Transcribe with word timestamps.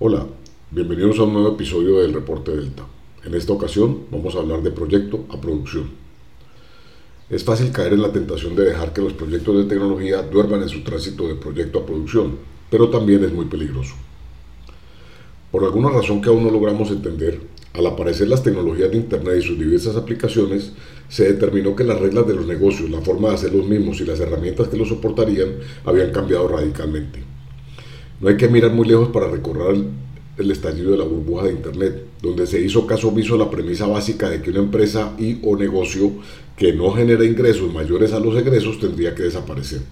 Hola, 0.00 0.26
bienvenidos 0.72 1.20
a 1.20 1.22
un 1.22 1.34
nuevo 1.34 1.50
episodio 1.50 2.00
del 2.00 2.12
Reporte 2.12 2.50
Delta. 2.50 2.84
En 3.24 3.32
esta 3.32 3.52
ocasión 3.52 4.06
vamos 4.10 4.34
a 4.34 4.40
hablar 4.40 4.60
de 4.60 4.72
proyecto 4.72 5.24
a 5.30 5.40
producción. 5.40 5.88
Es 7.30 7.44
fácil 7.44 7.70
caer 7.70 7.92
en 7.92 8.02
la 8.02 8.10
tentación 8.10 8.56
de 8.56 8.64
dejar 8.64 8.92
que 8.92 9.00
los 9.00 9.12
proyectos 9.12 9.56
de 9.56 9.64
tecnología 9.66 10.20
duerman 10.22 10.62
en 10.62 10.68
su 10.68 10.82
tránsito 10.82 11.28
de 11.28 11.36
proyecto 11.36 11.78
a 11.78 11.86
producción, 11.86 12.38
pero 12.70 12.90
también 12.90 13.22
es 13.22 13.32
muy 13.32 13.44
peligroso. 13.44 13.94
Por 15.52 15.62
alguna 15.62 15.90
razón 15.90 16.20
que 16.20 16.28
aún 16.28 16.42
no 16.42 16.50
logramos 16.50 16.90
entender, 16.90 17.40
al 17.72 17.86
aparecer 17.86 18.26
las 18.26 18.42
tecnologías 18.42 18.90
de 18.90 18.96
Internet 18.96 19.38
y 19.38 19.46
sus 19.46 19.56
diversas 19.56 19.94
aplicaciones, 19.94 20.72
se 21.08 21.32
determinó 21.32 21.76
que 21.76 21.84
las 21.84 22.00
reglas 22.00 22.26
de 22.26 22.34
los 22.34 22.46
negocios, 22.46 22.90
la 22.90 23.00
forma 23.00 23.28
de 23.28 23.36
hacer 23.36 23.54
los 23.54 23.64
mismos 23.64 24.00
y 24.00 24.04
las 24.04 24.18
herramientas 24.18 24.66
que 24.66 24.76
los 24.76 24.88
soportarían 24.88 25.50
habían 25.84 26.10
cambiado 26.10 26.48
radicalmente. 26.48 27.33
No 28.20 28.28
hay 28.28 28.36
que 28.36 28.48
mirar 28.48 28.72
muy 28.72 28.86
lejos 28.86 29.08
para 29.08 29.28
recorrer 29.28 29.84
el, 30.38 30.50
estallido 30.50 30.92
de 30.92 30.98
la 30.98 31.04
burbuja 31.04 31.46
de 31.46 31.52
Internet, 31.52 32.06
donde 32.22 32.46
se 32.46 32.60
hizo 32.60 32.86
caso 32.86 33.08
omiso 33.08 33.34
a 33.34 33.38
la 33.38 33.50
premisa 33.50 33.86
básica 33.86 34.30
de 34.30 34.40
que 34.40 34.50
una 34.50 34.60
empresa 34.60 35.14
y 35.18 35.40
o 35.42 35.56
negocio 35.56 36.12
que 36.56 36.72
no 36.72 36.92
genera 36.92 37.24
ingresos 37.24 37.72
mayores 37.72 38.12
a 38.12 38.20
los 38.20 38.36
egresos 38.36 38.78
tendría 38.78 39.14
que 39.14 39.24
desaparecer. 39.24 39.82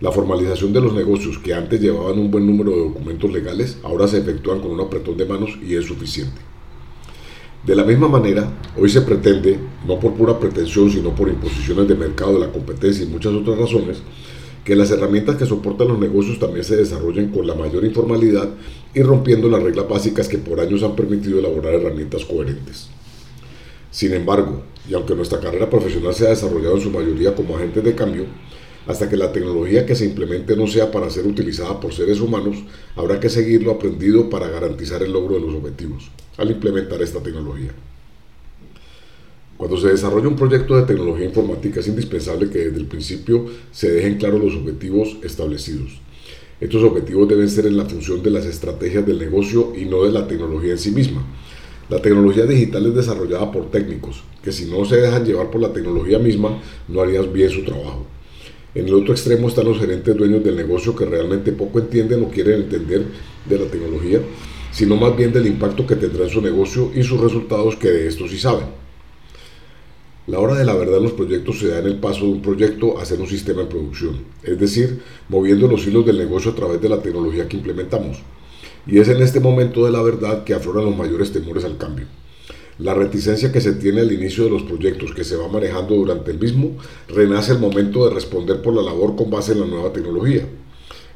La 0.00 0.10
formalización 0.10 0.72
de 0.72 0.80
los 0.80 0.92
negocios 0.92 1.38
que 1.38 1.54
antes 1.54 1.80
llevaban 1.80 2.18
un 2.18 2.30
buen 2.30 2.46
número 2.46 2.72
de 2.72 2.78
documentos 2.78 3.32
legales 3.32 3.78
ahora 3.82 4.08
se 4.08 4.18
efectúan 4.18 4.60
con 4.60 4.72
un 4.72 4.80
apretón 4.80 5.16
de 5.16 5.24
manos 5.24 5.50
y 5.64 5.74
es 5.74 5.86
suficiente. 5.86 6.40
De 7.64 7.74
la 7.74 7.84
misma 7.84 8.08
manera, 8.08 8.46
hoy 8.76 8.90
se 8.90 9.00
pretende, 9.02 9.58
no 9.86 9.98
por 9.98 10.12
pura 10.14 10.38
pretensión, 10.38 10.90
sino 10.90 11.14
por 11.14 11.28
imposiciones 11.28 11.88
de 11.88 11.94
mercado, 11.94 12.34
de 12.34 12.40
la 12.40 12.52
competencia 12.52 13.04
y 13.04 13.08
muchas 13.08 13.32
otras 13.32 13.56
razones, 13.56 14.02
que 14.64 14.74
las 14.74 14.90
herramientas 14.90 15.36
que 15.36 15.46
soportan 15.46 15.88
los 15.88 15.98
negocios 15.98 16.38
también 16.38 16.64
se 16.64 16.76
desarrollen 16.76 17.30
con 17.30 17.46
la 17.46 17.54
mayor 17.54 17.84
informalidad 17.84 18.48
y 18.94 19.02
rompiendo 19.02 19.48
las 19.48 19.62
reglas 19.62 19.88
básicas 19.88 20.26
que 20.26 20.38
por 20.38 20.58
años 20.58 20.82
han 20.82 20.96
permitido 20.96 21.38
elaborar 21.38 21.74
herramientas 21.74 22.24
coherentes. 22.24 22.88
Sin 23.90 24.14
embargo, 24.14 24.62
y 24.88 24.94
aunque 24.94 25.14
nuestra 25.14 25.38
carrera 25.38 25.68
profesional 25.68 26.14
se 26.14 26.26
ha 26.26 26.30
desarrollado 26.30 26.76
en 26.76 26.82
su 26.82 26.90
mayoría 26.90 27.34
como 27.34 27.56
agentes 27.56 27.84
de 27.84 27.94
cambio, 27.94 28.24
hasta 28.86 29.08
que 29.08 29.16
la 29.16 29.32
tecnología 29.32 29.86
que 29.86 29.94
se 29.94 30.04
implemente 30.04 30.56
no 30.56 30.66
sea 30.66 30.90
para 30.90 31.10
ser 31.10 31.26
utilizada 31.26 31.80
por 31.80 31.94
seres 31.94 32.20
humanos, 32.20 32.56
habrá 32.96 33.20
que 33.20 33.28
seguir 33.28 33.62
lo 33.62 33.72
aprendido 33.72 34.28
para 34.28 34.48
garantizar 34.48 35.02
el 35.02 35.12
logro 35.12 35.34
de 35.36 35.40
los 35.40 35.54
objetivos 35.54 36.10
al 36.36 36.50
implementar 36.50 37.00
esta 37.02 37.22
tecnología. 37.22 37.72
Cuando 39.56 39.76
se 39.76 39.88
desarrolla 39.88 40.26
un 40.26 40.34
proyecto 40.34 40.76
de 40.76 40.82
tecnología 40.82 41.26
informática 41.26 41.78
es 41.78 41.86
indispensable 41.86 42.50
que 42.50 42.58
desde 42.58 42.78
el 42.78 42.86
principio 42.86 43.46
se 43.70 43.90
dejen 43.90 44.18
claros 44.18 44.42
los 44.42 44.56
objetivos 44.56 45.16
establecidos. 45.22 46.00
Estos 46.60 46.82
objetivos 46.82 47.28
deben 47.28 47.48
ser 47.48 47.66
en 47.66 47.76
la 47.76 47.84
función 47.84 48.20
de 48.22 48.30
las 48.30 48.46
estrategias 48.46 49.06
del 49.06 49.18
negocio 49.18 49.72
y 49.76 49.84
no 49.84 50.04
de 50.04 50.12
la 50.12 50.26
tecnología 50.26 50.72
en 50.72 50.78
sí 50.78 50.90
misma. 50.90 51.24
La 51.88 52.02
tecnología 52.02 52.46
digital 52.46 52.86
es 52.86 52.94
desarrollada 52.94 53.52
por 53.52 53.70
técnicos, 53.70 54.24
que 54.42 54.50
si 54.50 54.64
no 54.64 54.84
se 54.84 54.96
dejan 54.96 55.24
llevar 55.24 55.50
por 55.50 55.60
la 55.60 55.72
tecnología 55.72 56.18
misma, 56.18 56.60
no 56.88 57.00
harían 57.00 57.32
bien 57.32 57.50
su 57.50 57.62
trabajo. 57.62 58.06
En 58.74 58.88
el 58.88 58.94
otro 58.94 59.12
extremo 59.12 59.48
están 59.48 59.66
los 59.66 59.78
gerentes 59.78 60.16
dueños 60.16 60.42
del 60.42 60.56
negocio 60.56 60.96
que 60.96 61.04
realmente 61.04 61.52
poco 61.52 61.78
entienden 61.78 62.24
o 62.24 62.28
quieren 62.28 62.62
entender 62.62 63.04
de 63.48 63.58
la 63.58 63.66
tecnología, 63.66 64.20
sino 64.72 64.96
más 64.96 65.16
bien 65.16 65.32
del 65.32 65.46
impacto 65.46 65.86
que 65.86 65.94
tendrá 65.94 66.24
en 66.24 66.30
su 66.30 66.40
negocio 66.40 66.90
y 66.92 67.04
sus 67.04 67.20
resultados 67.20 67.76
que 67.76 67.88
de 67.88 68.08
esto 68.08 68.26
sí 68.26 68.38
saben. 68.38 68.83
La 70.26 70.40
hora 70.40 70.54
de 70.54 70.64
la 70.64 70.74
verdad 70.74 70.96
en 70.96 71.02
los 71.02 71.12
proyectos 71.12 71.58
se 71.58 71.68
da 71.68 71.80
en 71.80 71.84
el 71.84 71.96
paso 71.96 72.24
de 72.24 72.32
un 72.32 72.40
proyecto 72.40 72.98
a 72.98 73.02
hacer 73.02 73.20
un 73.20 73.26
sistema 73.26 73.60
en 73.60 73.68
producción, 73.68 74.20
es 74.42 74.58
decir, 74.58 75.02
moviendo 75.28 75.68
los 75.68 75.86
hilos 75.86 76.06
del 76.06 76.16
negocio 76.16 76.52
a 76.52 76.54
través 76.54 76.80
de 76.80 76.88
la 76.88 77.02
tecnología 77.02 77.46
que 77.46 77.58
implementamos. 77.58 78.22
Y 78.86 79.00
es 79.00 79.08
en 79.08 79.22
este 79.22 79.40
momento 79.40 79.84
de 79.84 79.92
la 79.92 80.00
verdad 80.00 80.44
que 80.44 80.54
afloran 80.54 80.86
los 80.86 80.96
mayores 80.96 81.30
temores 81.30 81.66
al 81.66 81.76
cambio. 81.76 82.06
La 82.78 82.94
reticencia 82.94 83.52
que 83.52 83.60
se 83.60 83.74
tiene 83.74 84.00
al 84.00 84.12
inicio 84.12 84.44
de 84.44 84.50
los 84.50 84.62
proyectos 84.62 85.12
que 85.12 85.24
se 85.24 85.36
va 85.36 85.46
manejando 85.46 85.94
durante 85.94 86.30
el 86.30 86.38
mismo, 86.38 86.78
renace 87.06 87.52
el 87.52 87.58
momento 87.58 88.08
de 88.08 88.14
responder 88.14 88.62
por 88.62 88.74
la 88.74 88.82
labor 88.82 89.16
con 89.16 89.30
base 89.30 89.52
en 89.52 89.60
la 89.60 89.66
nueva 89.66 89.92
tecnología. 89.92 90.48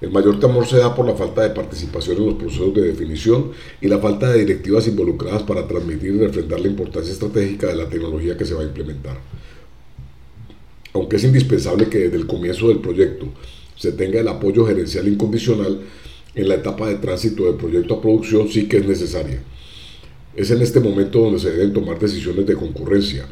El 0.00 0.10
mayor 0.10 0.38
temor 0.38 0.64
se 0.64 0.78
da 0.78 0.94
por 0.94 1.06
la 1.06 1.14
falta 1.14 1.42
de 1.42 1.50
participación 1.50 2.18
en 2.18 2.26
los 2.26 2.34
procesos 2.34 2.72
de 2.72 2.82
definición 2.82 3.50
y 3.80 3.88
la 3.88 3.98
falta 3.98 4.30
de 4.30 4.40
directivas 4.40 4.86
involucradas 4.86 5.42
para 5.42 5.66
transmitir 5.66 6.14
y 6.14 6.18
refrendar 6.18 6.60
la 6.60 6.68
importancia 6.68 7.12
estratégica 7.12 7.66
de 7.66 7.76
la 7.76 7.88
tecnología 7.88 8.36
que 8.36 8.44
se 8.44 8.54
va 8.54 8.62
a 8.62 8.66
implementar. 8.66 9.18
Aunque 10.94 11.16
es 11.16 11.24
indispensable 11.24 11.88
que 11.88 11.98
desde 11.98 12.16
el 12.16 12.26
comienzo 12.26 12.68
del 12.68 12.78
proyecto 12.78 13.26
se 13.76 13.92
tenga 13.92 14.20
el 14.20 14.28
apoyo 14.28 14.64
gerencial 14.66 15.08
incondicional, 15.08 15.80
en 16.34 16.48
la 16.48 16.54
etapa 16.54 16.88
de 16.88 16.96
tránsito 16.96 17.46
del 17.46 17.56
proyecto 17.56 17.94
a 17.94 18.00
producción 18.00 18.48
sí 18.48 18.68
que 18.68 18.78
es 18.78 18.86
necesaria. 18.86 19.42
Es 20.36 20.52
en 20.52 20.62
este 20.62 20.78
momento 20.78 21.18
donde 21.18 21.40
se 21.40 21.50
deben 21.50 21.72
tomar 21.72 21.98
decisiones 21.98 22.46
de 22.46 22.54
concurrencia, 22.54 23.26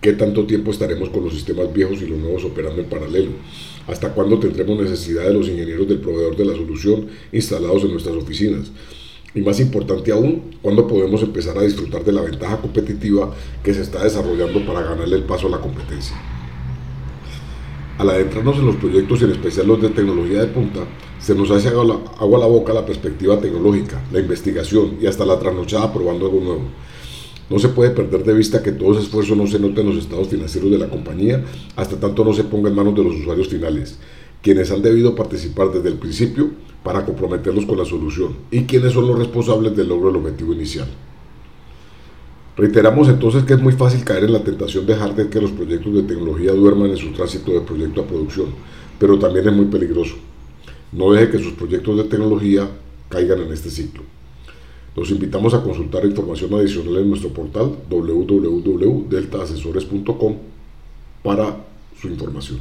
¿Qué 0.00 0.14
tanto 0.14 0.46
tiempo 0.46 0.70
estaremos 0.70 1.10
con 1.10 1.24
los 1.24 1.34
sistemas 1.34 1.70
viejos 1.74 2.00
y 2.00 2.06
los 2.06 2.18
nuevos 2.18 2.42
operando 2.44 2.80
en 2.80 2.88
paralelo? 2.88 3.32
¿Hasta 3.86 4.14
cuándo 4.14 4.38
tendremos 4.38 4.80
necesidad 4.80 5.24
de 5.24 5.34
los 5.34 5.46
ingenieros 5.46 5.86
del 5.86 5.98
proveedor 5.98 6.34
de 6.36 6.46
la 6.46 6.54
solución 6.54 7.08
instalados 7.32 7.84
en 7.84 7.90
nuestras 7.90 8.16
oficinas? 8.16 8.70
Y 9.34 9.42
más 9.42 9.60
importante 9.60 10.10
aún, 10.10 10.56
¿cuándo 10.62 10.86
podemos 10.86 11.22
empezar 11.22 11.58
a 11.58 11.62
disfrutar 11.62 12.02
de 12.02 12.12
la 12.12 12.22
ventaja 12.22 12.62
competitiva 12.62 13.34
que 13.62 13.74
se 13.74 13.82
está 13.82 14.02
desarrollando 14.02 14.64
para 14.64 14.80
ganarle 14.80 15.16
el 15.16 15.24
paso 15.24 15.48
a 15.48 15.50
la 15.50 15.60
competencia? 15.60 16.16
Al 17.98 18.08
adentrarnos 18.08 18.56
en 18.56 18.66
los 18.66 18.76
proyectos 18.76 19.20
y 19.20 19.24
en 19.24 19.32
especial 19.32 19.66
los 19.66 19.82
de 19.82 19.90
tecnología 19.90 20.40
de 20.40 20.46
punta, 20.46 20.80
se 21.18 21.34
nos 21.34 21.50
hace 21.50 21.68
agua 21.68 22.00
a 22.18 22.38
la 22.38 22.46
boca 22.46 22.72
la 22.72 22.86
perspectiva 22.86 23.38
tecnológica, 23.38 24.02
la 24.10 24.20
investigación 24.20 24.96
y 24.98 25.06
hasta 25.06 25.26
la 25.26 25.38
trasnochada 25.38 25.92
probando 25.92 26.24
algo 26.24 26.40
nuevo. 26.40 26.62
No 27.50 27.58
se 27.58 27.68
puede 27.68 27.90
perder 27.90 28.22
de 28.22 28.32
vista 28.32 28.62
que 28.62 28.70
todo 28.70 28.92
ese 28.92 29.02
esfuerzo 29.02 29.34
no 29.34 29.44
se 29.48 29.58
note 29.58 29.80
en 29.80 29.88
los 29.88 29.96
estados 29.96 30.28
financieros 30.28 30.70
de 30.70 30.78
la 30.78 30.88
compañía 30.88 31.44
hasta 31.74 31.98
tanto 31.98 32.24
no 32.24 32.32
se 32.32 32.44
ponga 32.44 32.70
en 32.70 32.76
manos 32.76 32.94
de 32.94 33.02
los 33.02 33.16
usuarios 33.16 33.48
finales, 33.48 33.98
quienes 34.40 34.70
han 34.70 34.82
debido 34.82 35.16
participar 35.16 35.72
desde 35.72 35.88
el 35.88 35.96
principio 35.96 36.50
para 36.84 37.04
comprometerlos 37.04 37.66
con 37.66 37.76
la 37.76 37.84
solución 37.84 38.36
y 38.52 38.62
quienes 38.62 38.92
son 38.92 39.08
los 39.08 39.18
responsables 39.18 39.76
del 39.76 39.88
logro 39.88 40.12
del 40.12 40.22
objetivo 40.22 40.52
inicial. 40.52 40.86
Reiteramos 42.56 43.08
entonces 43.08 43.42
que 43.42 43.54
es 43.54 43.60
muy 43.60 43.72
fácil 43.72 44.04
caer 44.04 44.24
en 44.24 44.32
la 44.32 44.44
tentación 44.44 44.86
de 44.86 44.94
dejar 44.94 45.16
de 45.16 45.28
que 45.28 45.40
los 45.40 45.50
proyectos 45.50 45.92
de 45.92 46.02
tecnología 46.04 46.52
duerman 46.52 46.90
en 46.90 46.96
su 46.98 47.10
tránsito 47.10 47.52
de 47.52 47.62
proyecto 47.62 48.02
a 48.02 48.06
producción, 48.06 48.46
pero 48.98 49.18
también 49.18 49.48
es 49.48 49.52
muy 49.52 49.66
peligroso. 49.66 50.14
No 50.92 51.10
deje 51.12 51.30
que 51.30 51.38
sus 51.42 51.54
proyectos 51.54 51.96
de 51.96 52.04
tecnología 52.04 52.68
caigan 53.08 53.40
en 53.40 53.52
este 53.52 53.70
ciclo. 53.70 54.02
Los 54.96 55.10
invitamos 55.10 55.52
a 55.54 55.62
consultar 55.62 56.04
información 56.04 56.52
adicional 56.54 56.96
en 56.98 57.10
nuestro 57.10 57.30
portal 57.30 57.76
www.deltaasesores.com 57.88 60.36
para 61.22 61.64
su 62.00 62.08
información. 62.08 62.58